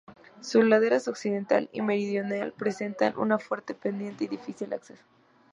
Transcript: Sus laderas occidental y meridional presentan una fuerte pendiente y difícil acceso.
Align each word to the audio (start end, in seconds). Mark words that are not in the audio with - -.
Sus 0.39 0.65
laderas 0.65 1.07
occidental 1.07 1.69
y 1.71 1.83
meridional 1.83 2.53
presentan 2.53 3.15
una 3.19 3.37
fuerte 3.37 3.75
pendiente 3.75 4.23
y 4.23 4.29
difícil 4.29 4.73
acceso. 4.73 5.03